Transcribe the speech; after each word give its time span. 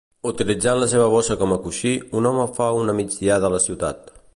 Utilitzant 0.29 0.79
la 0.83 0.87
seva 0.93 1.11
bossa 1.17 1.37
com 1.43 1.53
a 1.57 1.59
coixí, 1.67 1.93
un 2.21 2.31
home 2.31 2.49
fa 2.59 2.75
una 2.83 3.01
migdiada 3.03 3.51
a 3.53 3.59
la 3.59 3.67
ciutat. 3.69 4.17